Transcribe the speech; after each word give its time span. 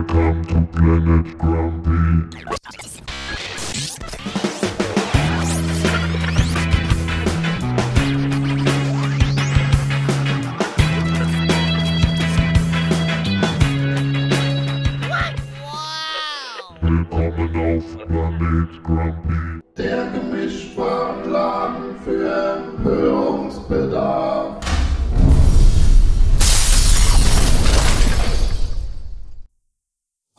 Welcome 0.00 0.44
to 0.46 0.66
Planet 0.72 1.36
Grumpy. 1.36 2.40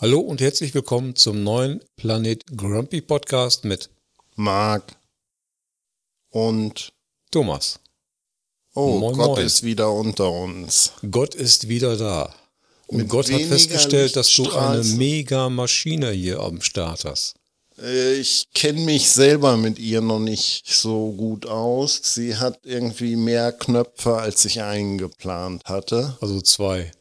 Hallo 0.02 0.20
und 0.20 0.42
herzlich 0.42 0.74
willkommen 0.74 1.16
zum 1.16 1.44
neuen 1.44 1.80
Planet 1.96 2.44
Grumpy 2.58 3.02
Podcast 3.02 3.66
mit 3.66 3.92
Marc 4.36 4.96
und 6.32 6.92
Thomas. 7.30 7.80
oh, 8.74 8.98
Moin, 8.98 9.16
Gott 9.16 9.36
moin. 9.36 9.46
ist 9.46 9.62
wieder 9.62 9.92
unter 9.94 10.32
uns. 10.32 10.94
Gott 11.12 11.36
ist 11.36 11.68
wieder 11.68 11.98
da. 11.98 12.34
Und 12.88 12.98
Mit 12.98 13.10
Gott 13.10 13.32
hat 13.32 13.42
festgestellt, 13.44 14.16
dass 14.16 14.34
du 14.34 14.52
eine 14.52 14.84
mega 14.84 15.50
Maschine 15.50 16.10
hier 16.10 16.40
am 16.40 16.62
Start 16.62 17.06
hast. 17.06 17.36
Äh, 17.78 18.16
Ich 18.16 18.48
kenne 18.56 18.82
mich 18.82 19.08
selber 19.12 19.56
mit 19.56 19.78
ihr 19.78 20.02
noch 20.02 20.20
nicht 20.20 20.68
so 20.68 21.12
gut 21.12 21.46
aus. 21.46 22.02
Sie 22.02 22.38
hat 22.38 22.60
irgendwie 22.64 23.16
mehr 23.16 23.52
Knöpfe, 23.52 24.16
als 24.18 24.46
ich 24.46 24.64
eingeplant 24.64 25.66
hatte. 25.66 26.18
Also 26.22 26.42
zwei. 26.42 26.92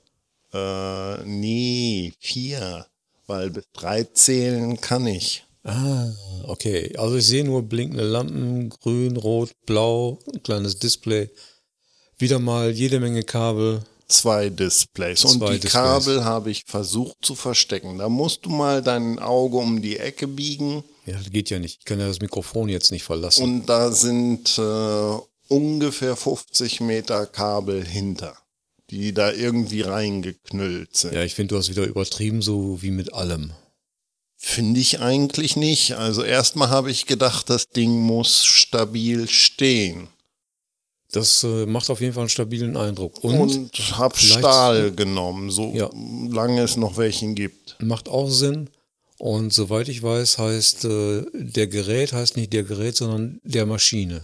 Äh, 0.52 1.24
nee, 1.24 2.12
vier. 2.18 2.86
Weil 3.30 3.50
bis 3.50 3.62
drei 3.72 4.02
zählen 4.02 4.80
kann 4.80 5.06
ich. 5.06 5.44
Ah, 5.62 6.08
okay. 6.48 6.96
Also 6.96 7.14
ich 7.14 7.26
sehe 7.26 7.44
nur 7.44 7.62
blinkende 7.62 8.02
Lampen, 8.02 8.70
grün, 8.70 9.16
rot, 9.16 9.52
blau, 9.66 10.18
ein 10.34 10.42
kleines 10.42 10.80
Display. 10.80 11.30
Wieder 12.18 12.40
mal 12.40 12.72
jede 12.72 12.98
Menge 12.98 13.22
Kabel. 13.22 13.82
Zwei 14.08 14.50
Displays. 14.50 15.24
Und 15.24 15.38
Zwei 15.38 15.52
die 15.52 15.60
Displays. 15.60 15.72
Kabel 15.72 16.24
habe 16.24 16.50
ich 16.50 16.64
versucht 16.66 17.18
zu 17.22 17.36
verstecken. 17.36 17.98
Da 17.98 18.08
musst 18.08 18.46
du 18.46 18.50
mal 18.50 18.82
dein 18.82 19.20
Auge 19.20 19.58
um 19.58 19.80
die 19.80 19.96
Ecke 19.96 20.26
biegen. 20.26 20.82
Ja, 21.06 21.16
das 21.16 21.30
geht 21.30 21.50
ja 21.50 21.60
nicht. 21.60 21.78
Ich 21.78 21.84
kann 21.84 22.00
ja 22.00 22.08
das 22.08 22.18
Mikrofon 22.18 22.68
jetzt 22.68 22.90
nicht 22.90 23.04
verlassen. 23.04 23.44
Und 23.44 23.66
da 23.66 23.92
sind 23.92 24.58
äh, 24.58 25.18
ungefähr 25.46 26.16
50 26.16 26.80
Meter 26.80 27.26
Kabel 27.26 27.84
hinter, 27.84 28.36
die 28.90 29.12
da 29.14 29.32
irgendwie 29.32 29.82
reingeknüllt 29.82 30.96
sind. 30.96 31.14
ja, 31.14 31.22
ich 31.22 31.34
finde, 31.34 31.54
du 31.54 31.58
hast 31.58 31.68
wieder 31.70 31.84
übertrieben, 31.86 32.42
so 32.42 32.82
wie 32.82 32.90
mit 32.90 33.12
allem. 33.14 33.52
Finde 34.36 34.80
ich 34.80 35.00
eigentlich 35.00 35.56
nicht. 35.56 35.92
Also 35.96 36.22
erstmal 36.22 36.70
habe 36.70 36.90
ich 36.90 37.06
gedacht, 37.06 37.50
das 37.50 37.68
Ding 37.68 37.90
muss 38.00 38.44
stabil 38.44 39.28
stehen. 39.28 40.08
Das 41.12 41.42
äh, 41.44 41.66
macht 41.66 41.90
auf 41.90 42.00
jeden 42.00 42.12
Fall 42.14 42.22
einen 42.22 42.28
stabilen 42.30 42.76
Eindruck. 42.76 43.22
Und, 43.24 43.38
Und, 43.38 43.98
habe 43.98 44.16
Stahl 44.16 44.92
genommen, 44.92 45.50
so 45.50 45.72
Ja. 45.74 45.90
lange 46.30 46.62
es 46.62 46.76
noch 46.76 46.96
welchen 46.96 47.34
gibt. 47.34 47.76
macht 47.80 48.08
auch 48.08 48.30
Sinn. 48.30 48.70
Und 49.18 49.52
soweit 49.52 49.88
ich 49.88 50.02
weiß, 50.02 50.38
heißt 50.38 50.84
äh, 50.86 51.24
der 51.34 51.66
Gerät 51.66 52.12
heißt 52.14 52.36
nicht 52.38 52.52
der 52.54 52.62
Gerät, 52.62 52.96
sondern 52.96 53.40
der 53.44 53.66
Maschine. 53.66 54.22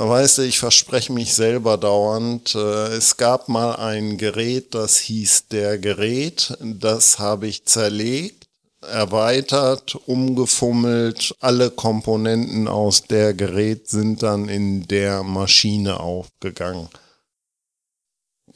Weißt 0.00 0.38
du, 0.38 0.42
ich 0.42 0.60
verspreche 0.60 1.12
mich 1.12 1.34
selber 1.34 1.76
dauernd. 1.76 2.54
Äh, 2.54 2.94
Es 2.94 3.16
gab 3.16 3.48
mal 3.48 3.74
ein 3.74 4.16
Gerät, 4.16 4.72
das 4.72 4.96
hieß 4.98 5.48
der 5.48 5.76
Gerät. 5.76 6.56
Das 6.60 7.18
habe 7.18 7.48
ich 7.48 7.64
zerlegt, 7.64 8.46
erweitert, 8.80 9.96
umgefummelt. 10.06 11.34
Alle 11.40 11.72
Komponenten 11.72 12.68
aus 12.68 13.02
der 13.02 13.34
Gerät 13.34 13.88
sind 13.88 14.22
dann 14.22 14.48
in 14.48 14.86
der 14.86 15.24
Maschine 15.24 15.98
aufgegangen. 15.98 16.88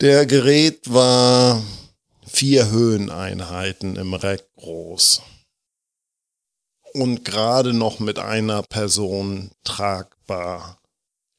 Der 0.01 0.27
Gerät 0.27 0.93
war 0.95 1.61
vier 2.25 2.71
Höheneinheiten 2.71 3.97
im 3.97 4.15
Rack 4.15 4.45
groß. 4.55 5.23
Und 6.95 7.25
gerade 7.25 7.73
noch 7.73 7.99
mit 7.99 8.21
einer 8.21 8.63
Person 8.63 9.51
tragbar. 9.65 10.79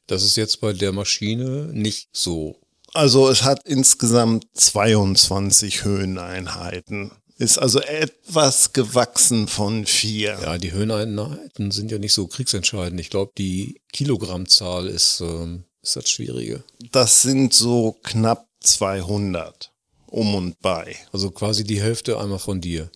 Das 0.07 0.23
ist 0.23 0.35
jetzt 0.35 0.61
bei 0.61 0.73
der 0.73 0.91
Maschine 0.91 1.69
nicht 1.71 2.09
so. 2.11 2.59
Also 2.93 3.29
es 3.29 3.43
hat 3.43 3.61
insgesamt 3.65 4.45
22 4.53 5.83
Höheneinheiten. 5.83 7.11
Ist 7.37 7.57
also 7.57 7.81
etwas 7.81 8.73
gewachsen 8.73 9.47
von 9.47 9.85
vier. 9.85 10.37
Ja, 10.41 10.57
die 10.57 10.71
Höheneinheiten 10.71 11.71
sind 11.71 11.91
ja 11.91 11.97
nicht 11.97 12.13
so 12.13 12.27
kriegsentscheidend. 12.27 12.99
Ich 12.99 13.09
glaube, 13.09 13.31
die 13.37 13.81
Kilogrammzahl 13.91 14.87
ist, 14.87 15.19
ähm, 15.21 15.65
ist 15.81 15.95
das 15.95 16.09
Schwierige. 16.09 16.63
Das 16.91 17.23
sind 17.23 17.53
so 17.53 17.97
knapp 18.03 18.47
200 18.61 19.73
um 20.05 20.35
und 20.35 20.59
bei. 20.59 20.95
Also 21.11 21.31
quasi 21.31 21.63
die 21.63 21.81
Hälfte 21.81 22.19
einmal 22.19 22.39
von 22.39 22.61
dir. 22.61 22.91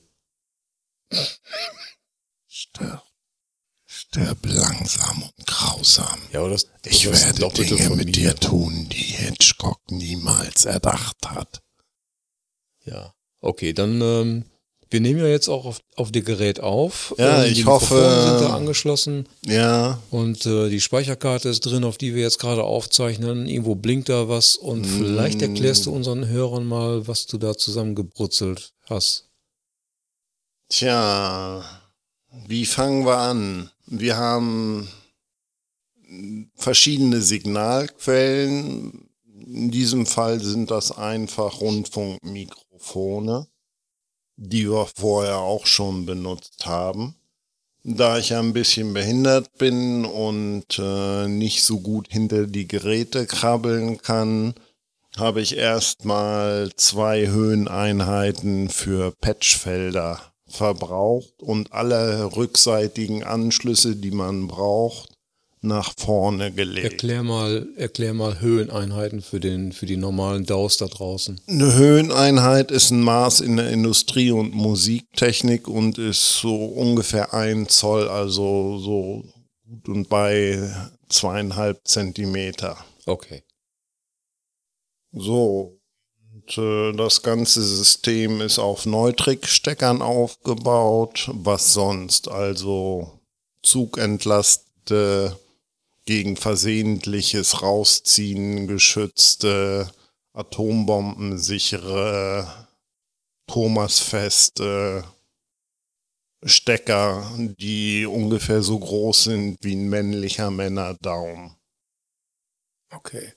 Stirb. 2.47 3.03
Stirb 4.17 4.37
langsam 4.45 5.23
und 5.23 5.45
grausam. 5.47 6.19
Ja, 6.33 6.47
das, 6.47 6.63
Ich 6.85 7.03
das 7.03 7.13
ist 7.13 7.25
werde 7.27 7.39
Doppelte 7.39 7.75
Dinge 7.75 7.95
mit 7.95 8.15
dir 8.15 8.35
tun, 8.35 8.87
die 8.89 8.95
Hitchcock 8.97 9.79
niemals 9.91 10.65
erdacht 10.65 11.17
hat. 11.27 11.61
Ja. 12.85 13.13
Okay, 13.41 13.73
dann 13.73 14.01
ähm, 14.01 14.45
wir 14.89 15.01
nehmen 15.01 15.19
ja 15.19 15.27
jetzt 15.27 15.49
auch 15.49 15.65
auf, 15.65 15.81
auf 15.95 16.11
dem 16.11 16.23
Gerät 16.23 16.59
auf. 16.61 17.13
Ja, 17.17 17.43
Ähm, 17.43 17.51
ich 17.51 17.65
hoffe- 17.65 17.93
Mikrofone 17.95 18.21
sind 18.39 18.41
da 18.49 18.55
angeschlossen. 18.55 19.29
Ja, 19.45 19.99
Und 20.09 20.45
äh, 20.45 20.69
die 20.69 20.81
Speicherkarte 20.81 21.49
ist 21.49 21.59
drin, 21.61 21.83
auf 21.83 21.97
die 21.97 22.15
wir 22.15 22.21
jetzt 22.23 22.39
gerade 22.39 22.63
aufzeichnen. 22.63 23.47
Irgendwo 23.47 23.75
blinkt 23.75 24.09
da 24.09 24.27
was 24.29 24.55
und 24.55 24.81
Mm. 24.81 24.97
vielleicht 24.97 25.41
erklärst 25.41 25.85
du 25.85 25.91
unseren 25.93 26.27
Hörern 26.27 26.65
mal, 26.65 27.07
was 27.07 27.25
du 27.27 27.37
da 27.37 27.55
zusammengebrutzelt 27.57 28.73
hast. 28.89 29.25
tja, 30.69 31.63
wie 32.45 32.65
fangen 32.65 33.05
wir 33.05 33.17
an? 33.17 33.71
Wir 33.85 34.17
haben 34.17 34.87
verschiedene 36.55 37.21
Signalquellen. 37.21 39.09
In 39.45 39.71
diesem 39.71 40.05
Fall 40.05 40.39
sind 40.41 40.71
das 40.71 40.97
einfach 40.97 41.61
Rundfunkmikrofone, 41.61 43.47
die 44.35 44.69
wir 44.69 44.87
vorher 44.95 45.37
auch 45.37 45.65
schon 45.65 46.05
benutzt 46.05 46.65
haben. 46.65 47.15
Da 47.83 48.17
ich 48.17 48.33
ein 48.35 48.51
bisschen 48.51 48.93
behindert 48.93 49.57
bin 49.57 50.03
und 50.03 50.77
äh, 50.77 51.27
nicht 51.27 51.63
so 51.63 51.79
gut 51.79 52.07
hinter 52.09 52.45
die 52.45 52.67
Geräte 52.67 53.25
krabbeln 53.25 54.01
kann, 54.01 54.55
habe 55.15 55.41
ich 55.41 55.55
erstmal 55.55 56.69
zwei 56.75 57.27
Höheneinheiten 57.27 58.69
für 58.69 59.13
Patchfelder 59.21 60.21
verbraucht 60.47 61.41
und 61.41 61.73
alle 61.73 62.35
rückseitigen 62.35 63.23
Anschlüsse, 63.23 63.95
die 63.95 64.11
man 64.11 64.47
braucht, 64.47 65.17
nach 65.61 65.93
vorne 65.97 66.51
gelegt. 66.51 66.93
Erklär 66.93 67.23
mal, 67.23 67.67
erklär 67.75 68.13
mal 68.13 68.39
Höheneinheiten 68.39 69.21
für 69.21 69.39
den, 69.39 69.71
für 69.71 69.85
die 69.85 69.97
normalen 69.97 70.45
DAOs 70.45 70.77
da 70.77 70.85
draußen. 70.85 71.41
Eine 71.47 71.73
Höheneinheit 71.73 72.71
ist 72.71 72.91
ein 72.91 73.01
Maß 73.01 73.41
in 73.41 73.57
der 73.57 73.69
Industrie- 73.69 74.31
und 74.31 74.53
Musiktechnik 74.53 75.67
und 75.67 75.97
ist 75.97 76.39
so 76.39 76.65
ungefähr 76.65 77.33
ein 77.33 77.67
Zoll, 77.67 78.07
also 78.07 78.77
so 78.77 79.23
gut 79.67 79.89
und 79.89 80.09
bei 80.09 80.71
zweieinhalb 81.09 81.87
Zentimeter. 81.87 82.77
Okay. 83.05 83.43
So, 85.11 85.79
äh, 86.57 86.93
das 86.93 87.21
ganze 87.23 87.61
System 87.63 88.41
ist 88.41 88.59
auf 88.59 88.85
Neutrik-Steckern 88.85 90.01
aufgebaut. 90.01 91.29
Was 91.33 91.73
sonst? 91.73 92.29
Also 92.29 93.19
zugentlastete, 93.63 95.37
gegen 96.05 96.37
versehentliches 96.37 97.61
Rausziehen 97.61 98.67
geschützte, 98.67 99.91
atombombensichere, 100.33 102.67
Thomasfeste 103.47 105.03
Stecker, 106.43 107.31
die 107.59 108.05
ungefähr 108.05 108.61
so 108.61 108.77
groß 108.77 109.23
sind 109.25 109.63
wie 109.63 109.75
ein 109.75 109.89
männlicher 109.89 110.51
Männerdaum. 110.51 111.55
Okay. 112.91 113.33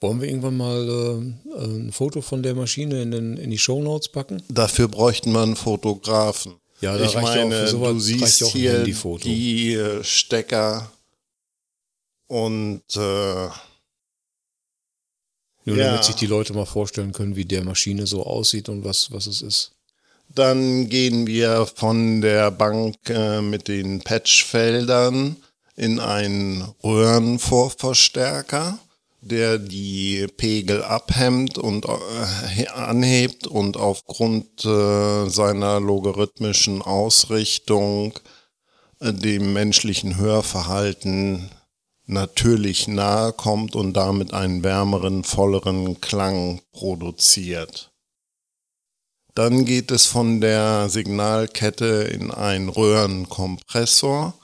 Wollen 0.00 0.20
wir 0.20 0.28
irgendwann 0.28 0.56
mal 0.56 0.88
äh, 0.88 1.64
ein 1.64 1.92
Foto 1.92 2.22
von 2.22 2.42
der 2.42 2.54
Maschine 2.54 3.02
in, 3.02 3.10
den, 3.10 3.36
in 3.36 3.50
die 3.50 3.58
Shownotes 3.58 4.08
packen? 4.08 4.42
Dafür 4.48 4.88
bräuchten 4.88 5.32
wir 5.32 5.42
einen 5.42 5.56
Fotografen. 5.56 6.54
Ja, 6.80 6.96
ich 6.98 7.14
meine, 7.14 7.68
sowas 7.68 7.92
du 7.92 7.98
siehst 8.00 8.42
hier 8.46 8.82
die 8.84 9.74
äh, 9.74 10.02
Stecker 10.02 10.90
und 12.26 12.82
äh, 12.96 13.48
Nur 15.66 15.76
Ja. 15.76 15.88
damit 15.88 16.04
sich 16.04 16.14
die 16.14 16.26
Leute 16.26 16.54
mal 16.54 16.64
vorstellen 16.64 17.12
können, 17.12 17.36
wie 17.36 17.44
der 17.44 17.62
Maschine 17.64 18.06
so 18.06 18.24
aussieht 18.24 18.70
und 18.70 18.82
was, 18.84 19.12
was 19.12 19.26
es 19.26 19.42
ist. 19.42 19.72
Dann 20.34 20.88
gehen 20.88 21.26
wir 21.26 21.66
von 21.66 22.22
der 22.22 22.50
Bank 22.50 22.96
äh, 23.10 23.42
mit 23.42 23.68
den 23.68 24.00
Patchfeldern 24.00 25.36
in 25.76 25.98
einen 26.00 26.62
Röhrenvorverstärker, 26.82 28.78
der 29.20 29.58
die 29.58 30.26
Pegel 30.36 30.82
abhemmt 30.82 31.58
und 31.58 31.84
äh, 31.84 32.66
anhebt 32.68 33.46
und 33.46 33.76
aufgrund 33.76 34.64
äh, 34.64 35.28
seiner 35.28 35.78
logarithmischen 35.80 36.80
Ausrichtung 36.80 38.18
äh, 39.00 39.12
dem 39.12 39.52
menschlichen 39.52 40.16
Hörverhalten 40.16 41.50
natürlich 42.06 42.88
nahe 42.88 43.32
kommt 43.32 43.76
und 43.76 43.92
damit 43.94 44.34
einen 44.34 44.64
wärmeren, 44.64 45.22
volleren 45.22 46.00
Klang 46.00 46.60
produziert. 46.72 47.92
Dann 49.34 49.64
geht 49.64 49.90
es 49.90 50.06
von 50.06 50.40
der 50.40 50.88
Signalkette 50.88 52.08
in 52.12 52.30
einen 52.30 52.68
Röhrenkompressor, 52.68 54.34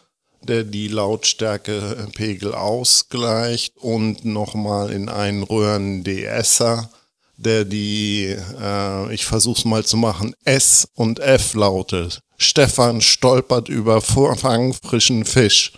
der 0.46 0.64
die 0.64 0.88
Lautstärkepegel 0.88 2.54
ausgleicht 2.54 3.76
und 3.76 4.24
nochmal 4.24 4.90
in 4.90 5.08
einen 5.08 5.42
Röhren-DSer, 5.42 6.90
der 7.36 7.64
die, 7.64 8.36
äh, 8.60 9.14
ich 9.14 9.26
versuch's 9.26 9.64
mal 9.64 9.84
zu 9.84 9.96
machen, 9.96 10.34
S 10.44 10.88
und 10.94 11.18
F 11.18 11.54
Laute. 11.54 12.08
Stefan 12.38 13.00
stolpert 13.00 13.68
über 13.68 14.00
Vorfang 14.00 14.72
frischen 14.74 15.24
Fisch. 15.24 15.72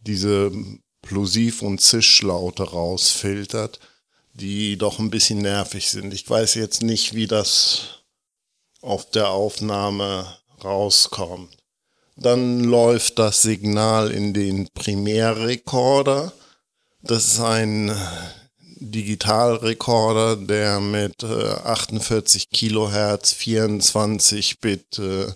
Diese 0.00 0.52
Plosiv- 1.02 1.62
und 1.62 1.80
Zischlaute 1.80 2.64
rausfiltert, 2.64 3.80
die 4.32 4.76
doch 4.76 4.98
ein 4.98 5.10
bisschen 5.10 5.38
nervig 5.38 5.88
sind. 5.88 6.12
Ich 6.12 6.28
weiß 6.28 6.54
jetzt 6.54 6.82
nicht, 6.82 7.14
wie 7.14 7.26
das 7.26 8.02
auf 8.82 9.10
der 9.10 9.30
Aufnahme 9.30 10.26
rauskommt. 10.62 11.56
Dann 12.16 12.64
läuft 12.64 13.18
das 13.18 13.42
Signal 13.42 14.10
in 14.10 14.32
den 14.32 14.68
Primärrekorder. 14.72 16.32
Das 17.02 17.26
ist 17.26 17.40
ein 17.40 17.94
Digitalrekorder, 18.78 20.36
der 20.36 20.80
mit 20.80 21.22
äh, 21.22 21.26
48 21.26 22.50
Kilohertz 22.50 23.32
24 23.32 24.60
Bit 24.60 24.98
äh, 24.98 25.26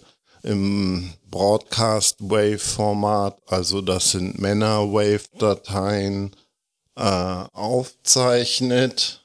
im 0.42 1.12
Broadcast 1.30 2.16
Wave 2.20 2.58
Format, 2.58 3.38
also 3.46 3.82
das 3.82 4.12
sind 4.12 4.38
Männer 4.38 4.92
Wave 4.92 5.24
Dateien, 5.38 6.34
äh, 6.96 7.02
aufzeichnet. 7.02 9.24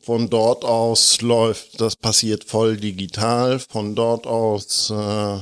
Von 0.00 0.30
dort 0.30 0.64
aus 0.64 1.20
läuft, 1.20 1.80
das 1.80 1.96
passiert 1.96 2.44
voll 2.44 2.76
digital, 2.76 3.58
von 3.58 3.96
dort 3.96 4.26
aus 4.26 4.90
äh, 4.90 5.38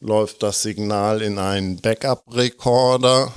läuft 0.00 0.42
das 0.42 0.62
Signal 0.62 1.22
in 1.22 1.38
einen 1.38 1.80
Backup-Rekorder. 1.80 3.32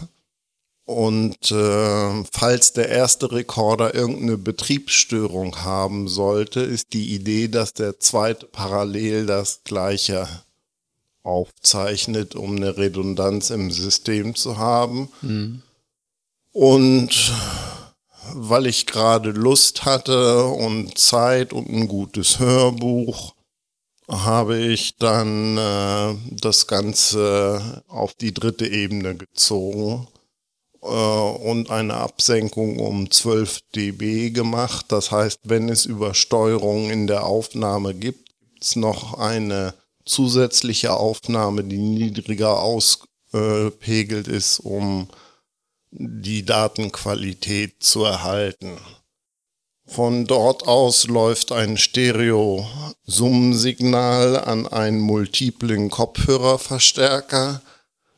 Und 0.85 1.51
äh, 1.51 2.23
falls 2.31 2.73
der 2.73 2.89
erste 2.89 3.31
Rekorder 3.31 3.93
irgendeine 3.95 4.37
Betriebsstörung 4.37 5.63
haben 5.63 6.07
sollte, 6.07 6.59
ist 6.61 6.93
die 6.93 7.13
Idee, 7.15 7.47
dass 7.47 7.73
der 7.73 7.99
zweite 7.99 8.45
parallel 8.47 9.25
das 9.25 9.61
gleiche 9.63 10.27
aufzeichnet, 11.23 12.35
um 12.35 12.55
eine 12.55 12.77
Redundanz 12.77 13.51
im 13.51 13.71
System 13.71 14.35
zu 14.35 14.57
haben. 14.57 15.09
Und 16.51 17.31
weil 18.33 18.65
ich 18.65 18.85
gerade 18.85 19.31
Lust 19.31 19.85
hatte 19.85 20.45
und 20.45 20.97
Zeit 20.97 21.53
und 21.53 21.69
ein 21.69 21.87
gutes 21.87 22.39
Hörbuch, 22.39 23.33
habe 24.11 24.57
ich 24.57 24.97
dann 24.97 25.57
äh, 25.57 26.15
das 26.31 26.67
Ganze 26.67 27.83
auf 27.87 28.13
die 28.13 28.33
dritte 28.33 28.67
Ebene 28.67 29.15
gezogen 29.15 30.07
äh, 30.81 30.85
und 30.85 31.71
eine 31.71 31.95
Absenkung 31.95 32.79
um 32.79 33.09
12 33.09 33.61
dB 33.75 34.31
gemacht. 34.31 34.87
Das 34.89 35.11
heißt, 35.11 35.39
wenn 35.43 35.69
es 35.69 35.85
Übersteuerungen 35.85 36.89
in 36.89 37.07
der 37.07 37.25
Aufnahme 37.25 37.93
gibt, 37.93 38.29
gibt 38.61 38.63
es 38.63 38.75
noch 38.75 39.17
eine 39.17 39.73
zusätzliche 40.05 40.93
Aufnahme, 40.93 41.63
die 41.63 41.77
niedriger 41.77 42.59
auspegelt 42.59 44.27
ist, 44.27 44.59
um 44.59 45.07
die 45.91 46.45
Datenqualität 46.45 47.81
zu 47.81 48.03
erhalten. 48.03 48.77
Von 49.91 50.25
dort 50.25 50.67
aus 50.69 51.07
läuft 51.07 51.51
ein 51.51 51.75
Stereo-Summensignal 51.75 54.39
an 54.39 54.65
einen 54.65 55.01
multiplen 55.01 55.89
Kopfhörerverstärker. 55.89 57.61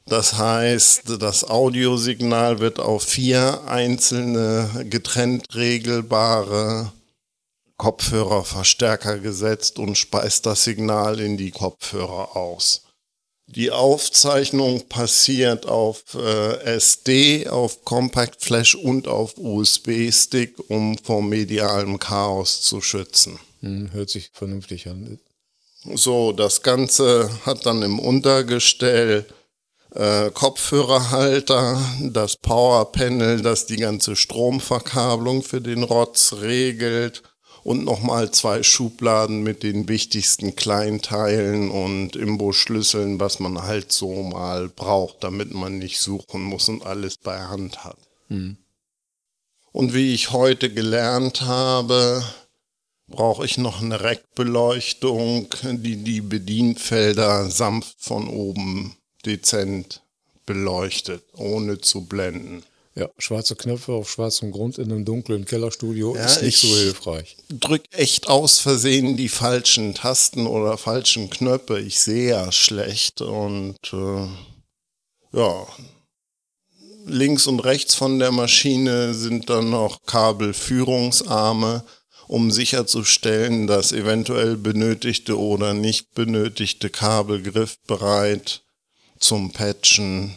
Das 0.06 0.38
heißt, 0.38 1.20
das 1.20 1.50
Audiosignal 1.50 2.60
wird 2.60 2.80
auf 2.80 3.02
vier 3.02 3.62
einzelne 3.66 4.86
getrennt 4.88 5.48
regelbare 5.56 6.94
Kopfhörerverstärker 7.78 9.18
gesetzt 9.18 9.80
und 9.80 9.98
speist 9.98 10.46
das 10.46 10.64
Signal 10.64 11.20
in 11.20 11.38
die 11.38 11.50
Kopfhörer 11.50 12.38
aus. 12.38 12.84
Die 13.48 13.72
Aufzeichnung 13.72 14.88
passiert 14.88 15.68
auf 15.68 16.16
äh, 16.16 16.76
SD, 16.76 17.48
auf 17.50 17.84
Compact 17.84 18.44
Flash 18.44 18.74
und 18.74 19.08
auf 19.08 19.38
USB-Stick, 19.38 20.56
um 20.70 20.98
vor 20.98 21.22
medialem 21.22 22.00
Chaos 22.00 22.62
zu 22.62 22.82
schützen. 22.82 23.40
Hm, 23.60 23.92
hört 23.92 24.10
sich 24.10 24.32
vernünftig 24.34 24.88
an. 24.88 25.20
So, 25.94 26.32
das 26.32 26.62
Ganze 26.62 27.30
hat 27.46 27.66
dann 27.66 27.82
im 27.82 28.00
Untergestell 28.00 29.26
äh, 29.94 30.32
Kopfhörerhalter, 30.32 31.80
das 32.02 32.38
Powerpanel, 32.38 33.42
das 33.42 33.66
die 33.66 33.76
ganze 33.76 34.16
Stromverkabelung 34.16 35.44
für 35.44 35.62
den 35.62 35.84
Rotz 35.84 36.34
regelt 36.42 37.24
und 37.64 37.86
nochmal 37.86 38.32
zwei 38.32 38.62
Schubladen 38.64 39.42
mit 39.44 39.64
den 39.64 39.88
wichtigsten 39.88 40.56
Kleinteilen 40.56 41.72
und 41.72 42.16
Imbusschlüsseln, 42.16 43.20
was 43.20 43.40
man 43.40 43.64
halt 43.64 43.92
so 43.92 44.24
mal 44.24 44.68
braucht, 44.70 45.24
damit 45.24 45.54
man 45.54 45.78
nicht 45.78 46.00
suchen 46.00 46.44
muss 46.44 46.68
und 46.70 46.86
alles 46.86 47.18
bei 47.18 47.40
Hand 47.40 47.84
hat. 47.84 47.98
Und 49.72 49.94
wie 49.94 50.14
ich 50.14 50.32
heute 50.32 50.72
gelernt 50.72 51.42
habe, 51.42 52.24
brauche 53.08 53.46
ich 53.46 53.58
noch 53.58 53.82
eine 53.82 54.02
Reckbeleuchtung, 54.02 55.48
die 55.64 56.04
die 56.04 56.22
Bedienfelder 56.22 57.50
sanft 57.50 57.96
von 58.00 58.28
oben 58.28 58.96
dezent 59.26 60.02
beleuchtet, 60.46 61.24
ohne 61.36 61.80
zu 61.80 62.06
blenden. 62.06 62.64
Ja, 62.96 63.10
schwarze 63.18 63.56
Knöpfe 63.56 63.92
auf 63.94 64.12
schwarzem 64.12 64.52
Grund 64.52 64.78
in 64.78 64.92
einem 64.92 65.04
dunklen 65.04 65.46
Kellerstudio 65.46 66.16
Ja, 66.16 66.26
ist 66.26 66.44
nicht 66.44 66.60
so 66.60 66.68
ich- 66.68 66.74
hilfreich. 66.82 67.38
drück 67.50 67.84
echt 67.92 68.28
aus 68.28 68.60
Versehen 68.60 69.18
die 69.18 69.30
falschen 69.30 69.96
Tasten 69.96 70.46
oder 70.46 70.78
falschen 70.78 71.30
Knöpfe. 71.32 71.80
Ich 71.80 72.00
sehe 72.00 72.30
ja 72.30 72.52
schlecht 72.52 73.22
und 73.22 73.78
äh, 73.94 74.28
ja. 75.38 75.68
Links 77.06 77.48
und 77.48 77.60
rechts 77.62 77.96
von 77.96 78.20
der 78.20 78.32
Maschine 78.32 79.14
sind 79.14 79.50
dann 79.50 79.72
noch 79.72 80.04
Kabelführungsarme, 80.06 81.84
um 82.28 82.52
sicherzustellen, 82.52 83.68
dass 83.68 83.92
eventuell 83.92 84.56
benötigte 84.56 85.38
oder 85.38 85.74
nicht 85.74 86.14
benötigte 86.14 86.90
Kabel 86.90 87.42
griffbereit 87.42 88.62
zum 89.20 89.52
Patchen 89.52 90.36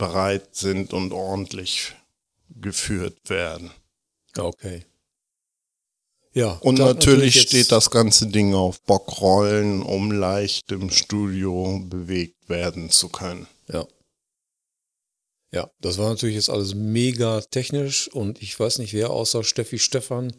bereit 0.00 0.56
sind 0.56 0.92
und 0.94 1.12
ordentlich 1.12 1.94
geführt 2.48 3.28
werden. 3.28 3.70
Okay. 4.36 4.86
Ja. 6.32 6.52
Und 6.62 6.78
natürlich 6.78 7.40
steht 7.40 7.70
das 7.70 7.90
ganze 7.90 8.26
Ding 8.28 8.54
auf 8.54 8.80
Bockrollen, 8.82 9.82
um 9.82 10.10
leicht 10.10 10.72
im 10.72 10.90
Studio 10.90 11.80
bewegt 11.84 12.48
werden 12.48 12.90
zu 12.90 13.08
können. 13.10 13.46
Ja. 13.68 13.86
Ja, 15.52 15.68
das 15.80 15.98
war 15.98 16.08
natürlich 16.08 16.36
jetzt 16.36 16.50
alles 16.50 16.74
mega 16.74 17.40
technisch 17.40 18.08
und 18.08 18.40
ich 18.40 18.58
weiß 18.58 18.78
nicht, 18.78 18.94
wer 18.94 19.10
außer 19.10 19.44
Steffi 19.44 19.80
Stefan 19.80 20.32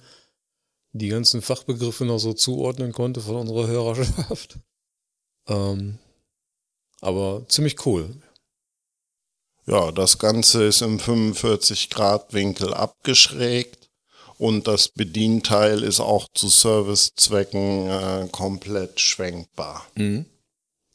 die 0.94 1.10
ganzen 1.10 1.42
Fachbegriffe 1.42 2.06
noch 2.06 2.20
so 2.20 2.34
zuordnen 2.34 2.94
konnte 2.94 3.22
von 3.22 3.36
unserer 3.36 3.68
Hörerschaft. 3.68 4.60
Ähm, 5.48 5.98
aber 7.00 7.48
ziemlich 7.50 7.84
cool. 7.88 8.16
Ja, 9.66 9.92
das 9.92 10.18
Ganze 10.18 10.64
ist 10.64 10.82
im 10.82 11.00
45 11.00 11.90
Grad 11.90 12.34
Winkel 12.34 12.74
abgeschrägt 12.74 13.90
und 14.38 14.68
das 14.68 14.90
Bedienteil 14.90 15.84
ist 15.84 16.00
auch 16.00 16.28
zu 16.34 16.50
Servicezwecken 16.50 17.88
äh, 17.88 18.28
komplett 18.32 19.00
schwenkbar. 19.00 19.86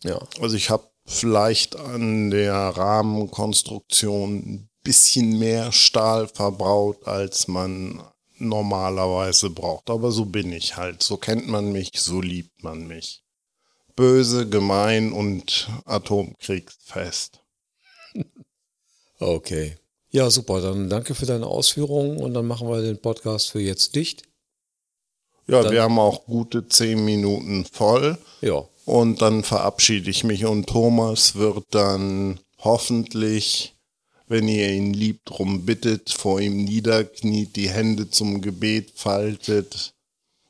Ja. 0.03 0.21
Also 0.41 0.57
ich 0.57 0.71
habe 0.71 0.89
vielleicht 1.07 1.77
an 1.77 2.31
der 2.31 2.55
Rahmenkonstruktion 2.55 4.37
ein 4.39 4.69
bisschen 4.83 5.39
mehr 5.39 5.71
Stahl 5.73 6.27
verbaut, 6.27 7.07
als 7.07 7.47
man 7.47 8.03
normalerweise 8.39 9.51
braucht. 9.51 9.91
Aber 9.91 10.11
so 10.11 10.25
bin 10.25 10.53
ich 10.53 10.77
halt. 10.77 11.03
So 11.03 11.17
kennt 11.17 11.49
man 11.49 11.73
mich, 11.73 11.93
so 11.95 12.21
liebt 12.21 12.63
man 12.63 12.87
mich. 12.87 13.23
Böse, 13.95 14.49
gemein 14.49 15.13
und 15.13 15.71
atomkriegsfest. 15.85 17.41
Okay. 19.19 19.77
Ja, 20.11 20.31
super. 20.31 20.61
Dann 20.61 20.89
danke 20.89 21.15
für 21.15 21.27
deine 21.27 21.47
Ausführungen 21.47 22.19
und 22.19 22.35
dann 22.35 22.47
machen 22.47 22.69
wir 22.69 22.81
den 22.83 22.99
Podcast 23.01 23.51
für 23.51 23.61
jetzt 23.61 23.95
dicht. 23.97 24.23
Ja, 25.49 25.63
Dann- 25.63 25.73
wir 25.73 25.83
haben 25.83 25.99
auch 25.99 26.25
gute 26.27 26.69
zehn 26.69 27.05
Minuten 27.05 27.65
voll. 27.71 28.19
Ja. 28.41 28.65
Und 28.85 29.21
dann 29.23 29.43
verabschiede 29.43 30.11
ich 30.11 30.23
mich 30.25 30.45
und 30.45 30.69
Thomas 30.69 31.35
wird 31.35 31.65
dann 31.71 32.39
hoffentlich, 32.59 33.75
wenn 34.29 34.47
ihr 34.49 34.71
ihn 34.73 34.93
liebt, 34.93 35.23
drum 35.29 35.67
bittet, 35.67 36.11
vor 36.11 36.41
ihm 36.41 36.65
niederkniet, 36.65 37.57
die 37.57 37.69
Hände 37.69 38.11
zum 38.11 38.41
Gebet 38.43 38.93
faltet, 38.95 39.93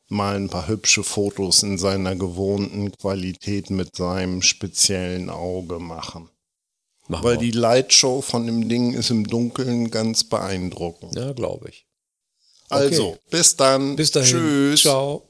mal 0.08 0.37
ein 0.37 0.49
paar 0.50 0.68
hübsche 0.68 1.02
Fotos 1.02 1.62
in 1.62 1.78
seiner 1.78 2.14
gewohnten 2.14 2.92
Qualität 2.92 3.70
mit 3.70 3.96
seinem 3.96 4.42
speziellen 4.42 5.30
Auge 5.30 5.78
machen. 5.78 6.28
Machen 7.08 7.25
Weil 7.25 7.34
wir. 7.34 7.38
die 7.38 7.50
Lightshow 7.52 8.20
von 8.20 8.46
dem 8.46 8.68
Ding 8.68 8.92
ist 8.92 9.10
im 9.10 9.26
Dunkeln 9.26 9.90
ganz 9.90 10.25
beeindruckend. 10.25 11.14
Ja, 11.14 11.32
glaube 11.32 11.68
ich. 11.68 11.86
Also, 12.68 13.16
bis 13.30 13.56
dann. 13.56 13.94
Bis 13.94 14.10
dahin. 14.10 14.28
Tschüss. 14.28 14.82
Ciao. 14.82 15.26